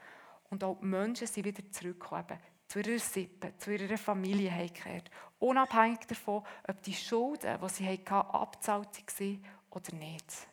[0.50, 2.38] Und auch die Menschen sind wieder zurückgekommen,
[2.74, 5.12] zu ihrer Sippe, zu ihrer Familie gekehrt.
[5.38, 8.88] Unabhängig davon, ob die Schulden, die sie hatten, abgezahlt
[9.20, 10.48] waren oder nicht.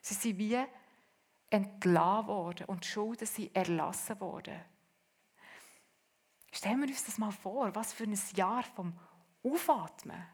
[0.00, 0.64] Sie sind wie
[1.50, 4.60] entlassen worden und die Schulden sind erlassen worden.
[6.52, 8.96] Stellen wir uns das mal vor, was für ein Jahr vom
[9.42, 10.26] Aufatmen.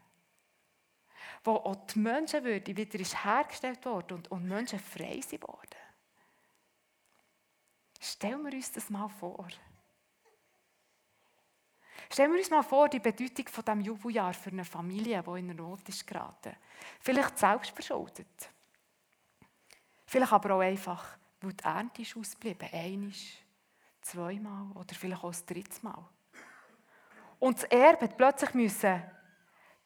[1.43, 5.79] Wo auch die Menschenwürde wieder ist hergestellt worden und, und Menschen frei sind worden.
[7.99, 9.47] Stellen wir uns das mal vor.
[12.11, 15.55] Stellen wir uns mal vor, die Bedeutung von dem Jubeljahr für eine Familie, die in
[15.55, 16.55] Not ist geraten.
[16.99, 18.49] Vielleicht selbst verschuldet.
[20.05, 22.69] Vielleicht aber auch einfach, weil die Ernte ist ausgeblieben.
[22.71, 23.11] Einmal,
[24.01, 26.05] zweimal oder vielleicht auch das dritte Mal.
[27.39, 29.03] Und das Erbe plötzlich müssen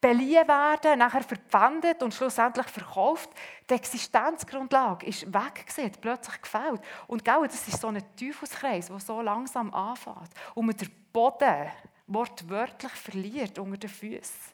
[0.02, 3.30] beliehen werden, nachher verpfändet und schlussendlich verkauft.
[3.70, 5.66] Die Existenzgrundlage ist weg
[6.00, 6.82] plötzlich gefällt.
[7.08, 10.30] Und genau, das ist so ein Teufelskreis, der so langsam anfängt.
[10.56, 11.70] Und mit der Boden
[12.10, 14.54] wortwörtlich verliert unter den Füßen,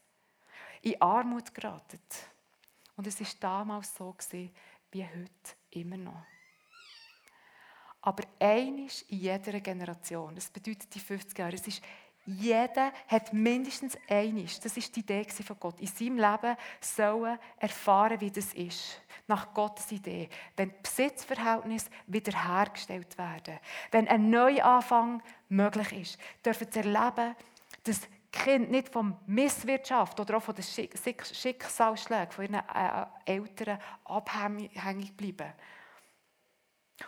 [0.81, 1.99] in Armut geraten.
[2.95, 4.53] Und es ist damals so gewesen,
[4.91, 6.25] wie heute immer noch.
[8.01, 11.81] Aber einisch in jeder Generation, das bedeutet die 50 Jahre, es ist
[12.27, 18.19] Jeder hat mindestens eines, das ist die Idee von Gott, in seinem Leben sollen erfahren,
[18.19, 18.99] wie das ist.
[19.27, 20.29] Nach Gottes Idee.
[20.55, 23.59] Wenn Besitzverhältnisse wiederhergestellt werden,
[23.91, 27.35] wenn ein Neuanfang möglich ist, dürfen sie erleben,
[27.83, 35.15] dass Kind nicht von Misswirtschaft oder auch von den Schicksalsschlägen von ihren äh, Eltern abhängig
[35.15, 35.53] bleiben.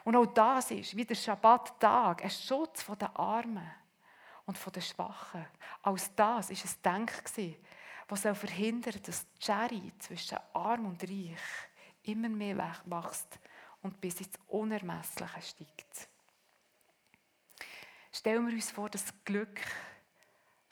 [0.04, 3.70] Und auch das ist, wie der Schabbat-Tag, ein Schutz den Armen
[4.48, 5.46] und von den Schwachen.
[5.84, 7.12] Als das ist es Denk
[8.10, 11.38] was soll verhindern, dass die Schere zwischen Arm und Reich
[12.04, 13.40] immer mehr wächst
[13.82, 16.10] und bis ins Unermessliche steigt.
[18.12, 19.60] Stellen wir uns vor, das Glück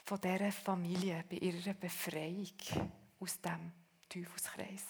[0.06, 2.54] von dieser Familie bei ihrer Befreiung
[3.20, 3.74] aus dem
[4.08, 4.86] Teufelskreis.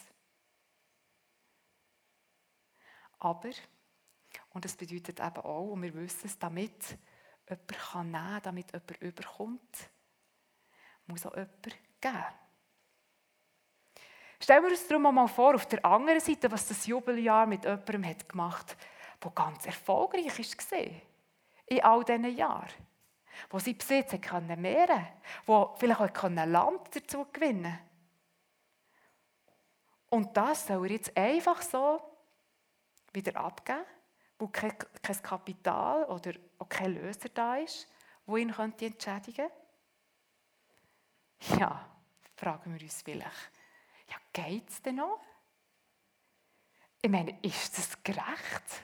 [3.17, 3.51] Aber,
[4.51, 6.97] und das bedeutet eben auch, und wir wissen es, damit
[7.49, 9.89] jemand kann nehmen, damit jemand überkommt,
[11.07, 11.63] muss auch jemand
[12.01, 12.25] geben.
[14.39, 18.05] Stellen wir uns darum mal vor, auf der anderen Seite, was das Jubeljahr mit jemandem
[18.05, 20.79] hat gemacht hat, der ganz erfolgreich war
[21.67, 22.69] in all diesen Jahren.
[23.49, 24.13] Wo sie Besitz
[24.57, 25.07] mehren
[25.45, 27.77] wo vielleicht auch Land dazu gewinnen
[30.09, 32.01] Und das soll er jetzt einfach so
[33.11, 33.83] wieder abgeben
[34.37, 37.87] wo kein, kein Kapital oder auch kein Löser da ist,
[38.25, 39.49] wo ihn könnte entschädigen
[41.59, 41.89] Ja,
[42.35, 43.51] fragen wir uns vielleicht.
[44.09, 45.21] Ja, geht es denn noch?
[47.01, 48.83] Ich meine, ist das gerecht?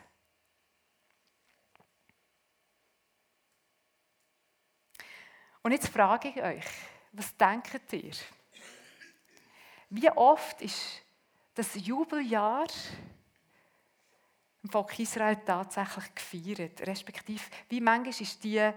[5.64, 6.66] Und jetzt frage ich euch,
[7.12, 8.14] was denkt ihr?
[9.90, 11.02] Wie oft ist
[11.54, 12.68] das Jubeljahr
[14.72, 16.82] Volk Israel tatsächlich gefeiert.
[16.88, 18.72] Respektive, wie manchmal ist die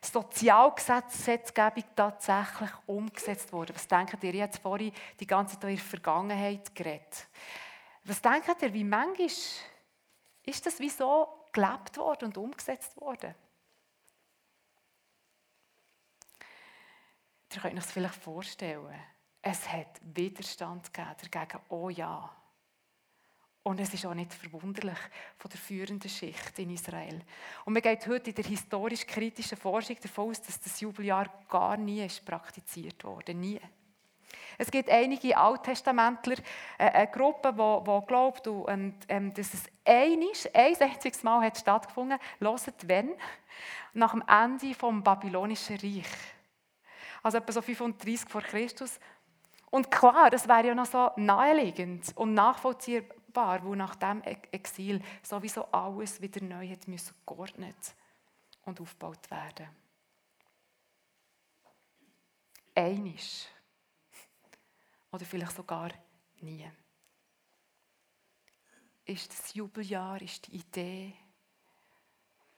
[0.00, 3.74] Sozialgesetzgebung tatsächlich umgesetzt worden?
[3.74, 4.34] Was denkt ihr?
[4.34, 7.26] Ich habe vorhin die ganze Zeit in der Vergangenheit geredet.
[8.04, 13.34] Was denkt ihr, wie manchmal ist das wie so gelebt worden und umgesetzt worden?
[17.52, 18.94] Ihr könnt euch das vielleicht vorstellen.
[19.42, 22.30] Es hat Widerstand gegeben dagegen, oh ja.
[23.62, 24.98] Und es ist auch nicht verwunderlich
[25.36, 27.20] von der führenden Schicht in Israel.
[27.66, 32.04] Und man geht heute in der historisch-kritischen Forschung davon aus, dass das Jubeljahr gar nie
[32.04, 33.34] ist praktiziert wurde.
[33.34, 33.60] Nie.
[34.56, 36.36] Es gibt einige Alttestamentler,
[36.78, 42.18] äh, eine Gruppe, die, glaubt, und, ähm, dass es einisch, ein einziges Mal hat stattgefunden
[42.18, 42.88] hat.
[42.88, 43.14] wenn?
[43.92, 46.06] Nach dem Ende des babylonischen Reich.
[47.22, 48.98] Also etwa so 35 vor Christus.
[49.70, 55.02] Und klar, das wäre ja noch so naheliegend und nachvollziehbar war, wo nach dem Exil
[55.22, 57.94] sowieso alles wieder neu hat müssen geordnet
[58.62, 59.68] und aufgebaut werden.
[62.74, 63.46] Einisch.
[65.12, 65.90] Oder vielleicht sogar
[66.40, 66.70] nie.
[69.04, 71.14] Ist das Jubeljahr, ist die Idee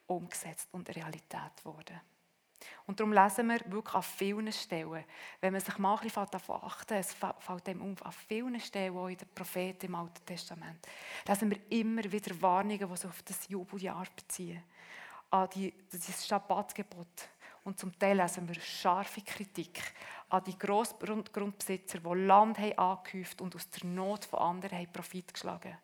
[0.05, 1.99] umgesetzt und Realität geworden.
[2.85, 5.05] Und darum lesen wir wirklich an vielen Stellen,
[5.39, 9.07] wenn man sich mal ein bisschen achten es fällt dem auf, an vielen Stellen, auch
[9.07, 10.85] in den Propheten im Alten Testament,
[11.25, 14.61] lesen wir immer wieder Warnungen, die sich auf das Jubeljahr beziehen,
[15.29, 17.29] an die, das Schabbatgebot.
[17.63, 19.81] Und zum Teil lesen wir scharfe Kritik
[20.29, 25.33] an die Grossgrundbesitzer, die Land haben angehäuft und aus der Not von anderen haben Profit
[25.33, 25.77] geschlagen.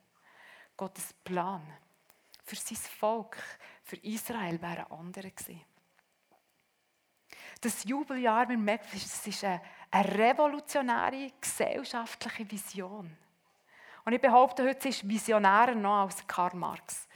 [0.76, 1.62] Gottes Plan
[2.44, 3.38] für sein Volk,
[3.84, 5.62] für Israel, wäre ein anderer gewesen.
[7.62, 13.18] Das Jubeljahr, wir merken, es ist eine, eine revolutionäre gesellschaftliche Vision.
[14.06, 17.08] Und ich behaupte, heute ist visionärer noch als Karl Marx.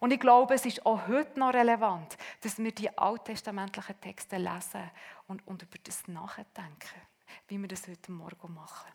[0.00, 4.90] Und ich glaube, es ist auch heute noch relevant, dass wir die alttestamentlichen Texte lesen
[5.28, 7.00] und, und über das nachdenken,
[7.48, 8.90] wie wir das heute Morgen machen.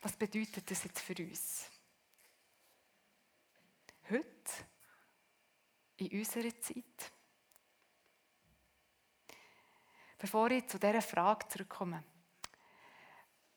[0.00, 1.70] Was bedeutet das jetzt für uns?
[4.08, 4.24] Heute,
[5.96, 7.12] in unserer Zeit,
[10.24, 12.02] Bevor ich zu dieser Frage zurückkomme,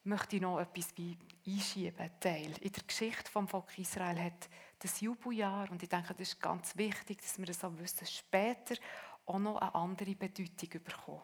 [0.03, 2.12] möchte ich noch etwas einschieben.
[2.19, 2.58] Teil.
[2.60, 6.75] In der Geschichte vom Volk Israel hat das Jubeljahr, und ich denke, das ist ganz
[6.75, 8.75] wichtig, dass wir das auch wissen, später
[9.25, 11.21] auch noch eine andere Bedeutung bekommen.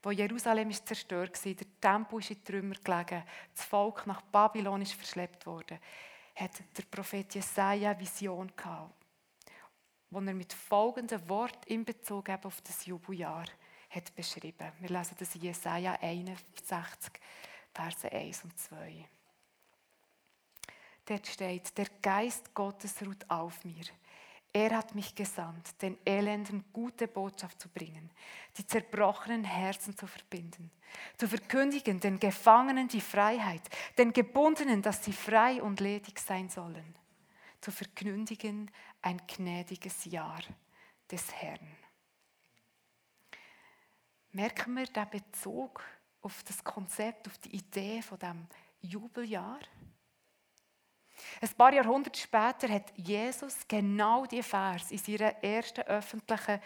[0.00, 4.82] Wo Jerusalem ist zerstört war, der Tempel ist in Trümmer gelegen, das Volk nach Babylon
[4.82, 5.80] ist verschleppt worden,
[6.36, 8.94] hat der Prophet Jesaja eine Vision gehabt,
[10.08, 13.46] wo er mit folgendem Wort in Bezug auf das Jubeljahr
[13.94, 14.72] hat beschrieben.
[14.80, 17.12] Wir lesen das in Jesaja 61,
[17.72, 19.08] Verse 1 und 2.
[21.06, 23.84] Dort steht, der Geist Gottes ruht auf mir.
[24.52, 28.08] Er hat mich gesandt, den Elenden gute Botschaft zu bringen,
[28.56, 30.70] die zerbrochenen Herzen zu verbinden,
[31.18, 33.62] zu verkündigen den Gefangenen die Freiheit,
[33.98, 36.94] den Gebundenen, dass sie frei und ledig sein sollen,
[37.60, 38.70] zu verkündigen
[39.02, 40.42] ein gnädiges Jahr
[41.10, 41.83] des Herrn.
[44.34, 45.80] Merken wir den Bezug
[46.20, 48.48] auf das Konzept, auf die Idee von dem
[48.80, 49.60] Jubeljahr?
[51.40, 56.60] Ein paar Jahrhunderte später hat Jesus genau die Vers in seiner ersten öffentlichen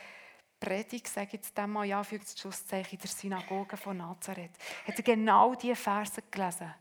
[0.59, 4.57] Predigt, sage ich jetzt mal, ja, für das Schlusszeichen in der Synagoge von Nazareth,
[4.87, 6.73] hat er genau diese Verse gelesen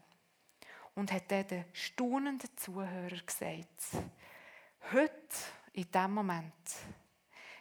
[0.95, 4.05] und hat dann den staunenden Zuhörer gesagt,
[4.93, 5.35] heute,
[5.73, 6.53] in diesem Moment,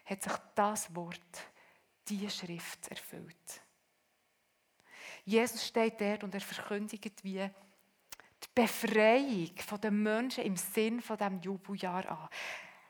[0.05, 1.51] hat sich das Wort,
[2.09, 3.62] diese Schrift erfüllt.
[5.24, 11.40] Jesus steht dort und er verkündigt wie die Befreiung der Menschen im Sinn von dem
[11.40, 12.28] Jubeljahr an.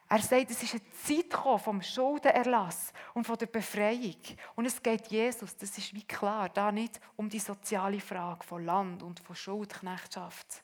[0.09, 4.21] Er sagt, es ist eine Zeit gekommen vom Schuldenerlass und von der Befreiung.
[4.55, 8.65] Und es geht Jesus, das ist wie klar, da nicht um die soziale Frage von
[8.65, 10.63] Land und von Schuldknechtschaft,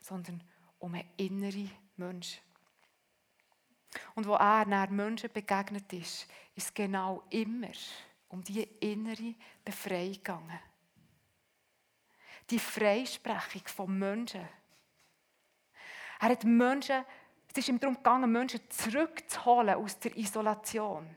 [0.00, 0.42] sondern
[0.80, 2.40] um einen inneren Mensch.
[4.14, 7.72] Und wo er nach Menschen begegnet ist, ist genau immer
[8.28, 9.34] um die innere
[9.64, 10.60] Befreiung gegangen
[12.50, 14.46] die Freisprechung von Menschen.
[16.20, 17.04] Er hat Menschen,
[17.48, 21.16] es ist ihm darum gegangen, Menschen zurückzuholen aus der Isolation.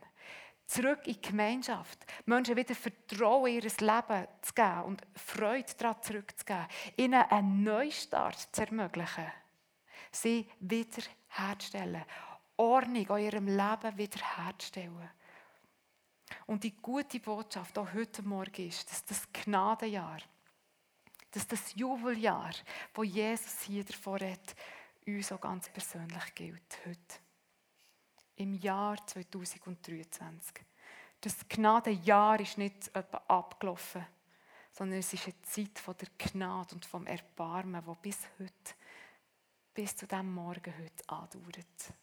[0.65, 1.99] Zurück in die Gemeinschaft.
[2.25, 6.67] Menschen wieder Vertrauen in ihr Leben zu geben und Freude daran zurückzugeben.
[6.95, 9.31] Ihnen einen Neustart zu ermöglichen.
[10.11, 12.05] Sie wiederherzustellen.
[12.57, 15.09] Ordnung in ihrem Leben wiederherzustellen.
[16.45, 20.19] Und die gute Botschaft auch heute Morgen ist, dass das Gnadenjahr
[21.33, 22.53] dass das Jubeljahr,
[22.93, 24.55] wo Jesus hier davor hat,
[25.05, 27.19] uns auch ganz persönlich gilt heute.
[28.35, 30.63] Im Jahr 2023.
[31.21, 34.05] Das Gnadenjahr ist nicht etwa abgelaufen,
[34.71, 38.75] sondern es ist eine Zeit von der Gnade und vom Erbarmen, wo bis heute,
[39.73, 41.93] bis zu diesem Morgen heute andauert.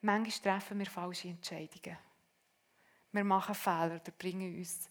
[0.00, 1.98] Manchmal treffen wir falsche Entscheidungen.
[3.10, 4.88] Wir machen Fehler oder bringen uns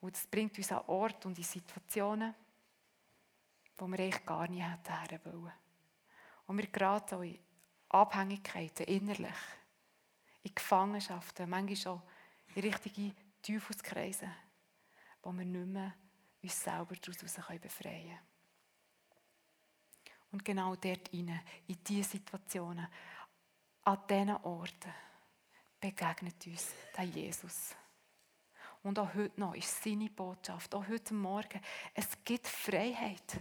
[0.00, 2.34] und das bringt uns an Ort und in Situationen,
[3.76, 5.52] wo wir eigentlich gar nicht hätten wollen.
[6.46, 7.38] Und wir geraten auch in
[7.88, 9.36] Abhängigkeiten innerlich,
[10.42, 12.02] in Gefangenschaften, manchmal auch
[12.54, 14.30] in richtige Teufelskreise,
[15.22, 15.94] wo wir nicht mehr
[16.42, 18.18] uns selber daraus befreien können.
[20.30, 22.86] Und genau dort hinein, in diese Situationen,
[23.88, 24.92] an diesen Orten,
[25.80, 27.74] begegnet uns der Jesus.
[28.82, 31.60] Und auch heute noch ist seine Botschaft, auch heute Morgen,
[31.94, 33.40] es gibt Freiheit.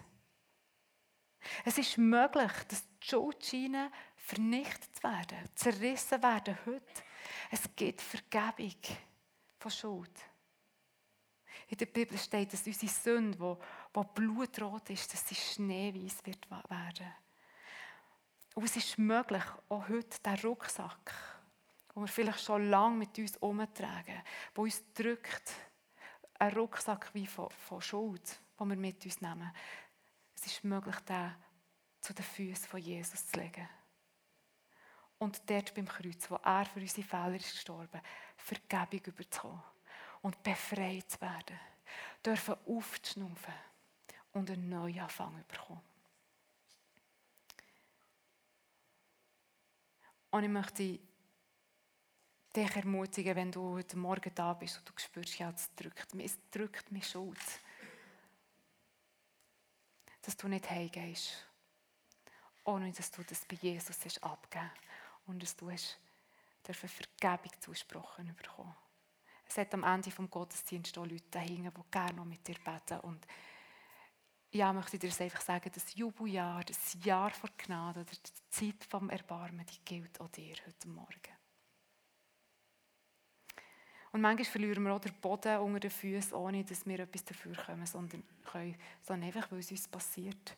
[1.65, 7.03] Es ist möglich, dass die Schuldscheine vernichtet werden, zerrissen werden heute.
[7.51, 8.75] Es gibt Vergebung
[9.59, 10.19] von Schuld.
[11.67, 13.37] In der Bibel steht, dass unsere Sünde,
[13.93, 17.13] wo blutrot ist, dass sie schneeweiß wird werden.
[18.57, 21.13] Und es ist möglich, auch heute den Rucksack
[21.97, 24.21] wo wir vielleicht schon lange mit uns umtragen,
[24.53, 25.51] wo uns drückt,
[26.37, 29.51] ein Rucksack wie von, von Schuld, den wir mit uns nehmen.
[30.35, 31.33] Es ist möglich, den
[31.99, 33.67] zu den Füßen von Jesus zu legen.
[35.17, 38.01] Und dort beim Kreuz, wo er für unsere Fehler ist gestorben,
[38.35, 39.63] Vergebung überzukommen
[40.21, 41.59] und befreit zu werden,
[42.23, 43.53] dürfen aufzuschnaufen
[44.33, 45.86] und einen Neuanfang bekommen.
[50.31, 50.99] Und ich möchte
[52.55, 56.25] dich ermutigen, wenn du heute Morgen da bist und du spürst, ja, es drückt mich,
[56.25, 57.39] es drückt mich Schuld.
[60.21, 61.45] Dass du nicht heimgehst,
[62.65, 64.69] ohne dass du das bei Jesus hast abgegeben
[65.27, 65.97] und dass du hast
[66.67, 68.75] dürfen Vergebung zusprochen bekommen.
[69.47, 72.99] Es hat am Ende des Gottesdienstes auch Leute dahinter, die gerne noch mit dir beten.
[73.01, 73.25] Und
[74.51, 79.09] ja, möchte dir das einfach sagen, das Jubeljahr, das Jahr vor Gnade, die Zeit vom
[79.09, 81.37] Erbarmen, die gilt auch dir heute Morgen.
[84.11, 87.55] Und manchmal verlieren wir auch den Boden unter den Füßen, ohne dass wir etwas dafür
[87.55, 90.57] kommen, sondern, können, sondern einfach, weil es uns passiert.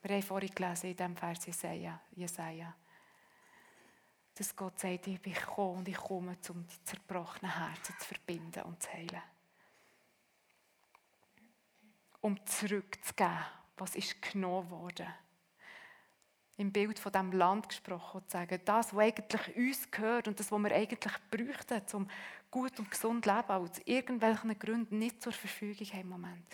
[0.00, 2.74] Wir haben vorhin gelesen in diesem Vers Jesaja, Jesaja
[4.38, 8.62] dass Gott sagt, ich bin gekommen und ich komme, um die zerbrochenen Herzen zu verbinden
[8.62, 9.22] und zu heilen.
[12.28, 13.38] Um zurückzugeben,
[13.78, 15.06] was ist genommen worden
[16.58, 20.52] im Bild von dem Land gesprochen und sagen, das, was eigentlich uns gehört und das,
[20.52, 22.10] was wir eigentlich bräuchten, um
[22.50, 26.46] gut und gesund zu leben, aus irgendwelchen Gründen nicht zur Verfügung haben im Moment.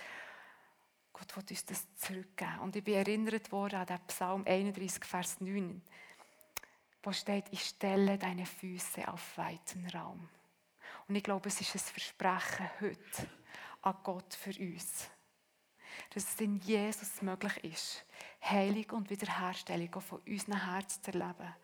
[1.12, 2.60] Gott will uns das zurückgeben.
[2.60, 5.82] Und ich bin erinnert worden an den Psalm 31, Vers 9,
[7.02, 10.28] wo steht, ich stelle deine Füße auf weiten Raum.
[11.08, 13.28] Und ich glaube, es ist ein Versprechen heute
[13.82, 15.10] an Gott für uns.
[16.12, 18.04] Dass es in Jesus möglich ist,
[18.42, 21.54] Heilung und Wiederherstellung von unserem Herz zu erleben,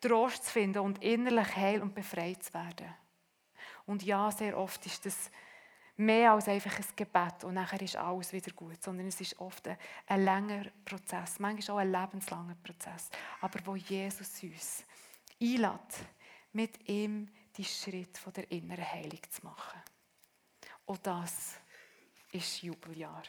[0.00, 2.94] Trost zu finden und innerlich heil und befreit zu werden.
[3.86, 5.30] Und ja, sehr oft ist das
[5.96, 9.66] mehr als einfach ein Gebet und nachher ist alles wieder gut, sondern es ist oft
[9.66, 9.76] ein,
[10.06, 13.10] ein langer Prozess, manchmal auch ein lebenslanger Prozess,
[13.40, 14.84] aber wo Jesus uns
[15.40, 16.06] einlädt,
[16.52, 19.80] mit ihm die Schritt von der inneren Heilung zu machen.
[20.86, 21.56] Und das
[22.32, 23.24] ist Jubeljahr.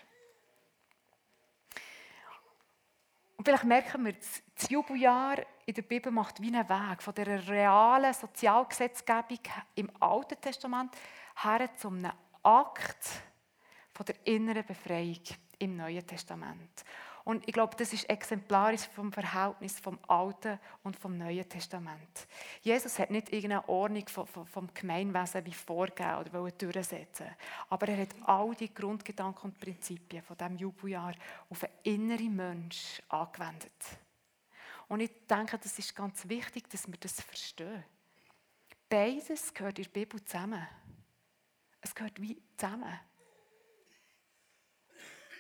[3.39, 4.15] Und vielleicht merken wir,
[4.53, 9.39] das Jubeljahr in der Bibel macht wie einen Weg von der realen Sozialgesetzgebung
[9.75, 10.93] im Alten Testament
[11.41, 12.11] her zu einem
[12.43, 13.07] Akt
[13.93, 15.23] von der inneren Befreiung
[15.57, 16.83] im Neuen Testament.
[17.30, 22.27] Und ich glaube, das ist exemplarisch vom Verhältnis vom Alten und vom Neuen Testament.
[22.63, 27.27] Jesus hat nicht irgendeine Ordnung vom, vom Gemeinwesen wie vorgegeben oder durchsetzen.
[27.69, 31.13] Aber er hat all die Grundgedanken und Prinzipien von diesem Jubeljahr
[31.51, 33.80] auf einen inneren Mensch angewendet.
[34.88, 37.84] Und ich denke, das ist ganz wichtig, dass wir das verstehen.
[38.89, 40.67] Beides gehört in der Bibel zusammen.
[41.80, 42.99] Es gehört wie zusammen.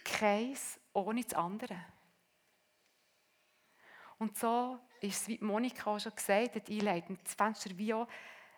[0.03, 1.79] Keins ohne das andere.
[4.17, 8.07] Und so ist es, wie Monika auch schon gesagt hat, einleitend, das Fenster wie auch,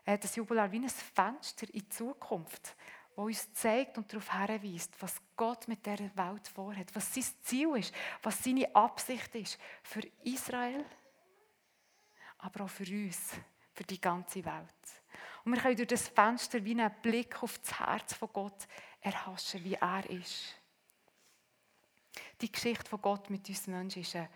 [0.06, 2.76] äh, das Jubiläum wie ein Fenster in die Zukunft,
[3.16, 7.76] wo uns zeigt und darauf hinweist, was Gott mit dieser Welt vorhat, was sein Ziel
[7.78, 10.84] ist, was seine Absicht ist für Israel,
[12.40, 13.36] aber auch für uns,
[13.74, 14.66] für die ganze Welt.
[15.44, 18.68] Und wir können durch das Fenster wie einen Blick auf das Herz von Gott
[19.02, 20.61] erhaschen, wie er ist.
[22.42, 24.30] Die Geschichte von Gott mit uns Menschen ist eine,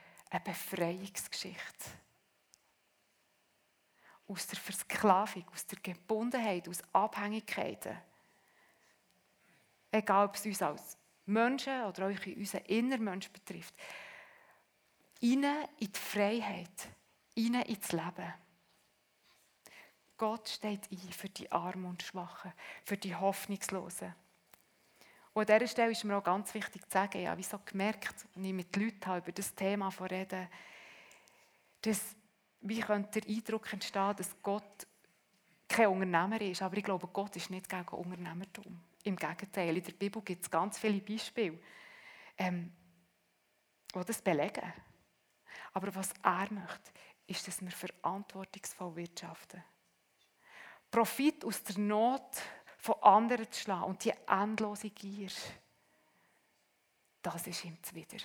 [0.43, 1.85] Befreiungsgeschichte.
[4.27, 7.97] Aus der Versklavung, aus der Gebundenheit, aus Abhängigkeiten.
[9.91, 13.73] Egal, ob es uns als Menschen oder euch in unseren Innermensch betrifft.
[15.21, 16.89] Innen in die Freiheit,
[17.35, 18.33] innen ins Leben.
[20.17, 22.53] Gott steht ein für die Armen und Schwachen,
[22.83, 24.13] für die Hoffnungslosen.
[25.36, 28.25] Und an dieser Stelle ist mir auch ganz wichtig zu sagen, ich habe so gemerkt,
[28.36, 30.47] wenn ich mit Leuten über das Thema rede,
[31.81, 32.15] dass
[32.61, 34.88] wie könnte der Eindruck entstehen, dass Gott
[35.67, 36.61] kein Unternehmer ist.
[36.61, 38.79] Aber ich glaube, Gott ist nicht gegen Unternehmertum.
[39.03, 41.59] Im Gegenteil, in der Bibel gibt es ganz viele Beispiele,
[42.38, 42.71] ähm,
[43.93, 44.73] die das belegen.
[45.73, 46.91] Aber was er möchte,
[47.27, 49.61] ist, dass wir verantwortungsvoll wirtschaften.
[50.89, 52.41] Profit aus der Not
[52.86, 55.29] von anderen zu schlagen und die endlose Gier,
[57.23, 58.17] das ist ihm zuwider.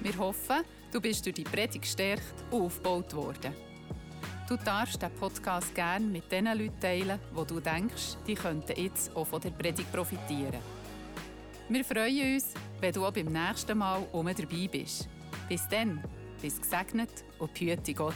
[0.00, 3.54] Wir hoffen, du bist durch die Predigt gestärkt und aufgebaut worden.
[4.48, 9.14] Du darfst den Podcast gerne mit den Leuten teilen, wo du denkst, die könnten jetzt
[9.14, 10.62] auch von der Predigt profitieren.
[11.68, 15.06] Wir freuen uns, wenn du auch beim nächsten Mal um dabei bist.
[15.46, 16.02] Bis dann,
[16.40, 18.14] bis gesegnet und behüte Gott.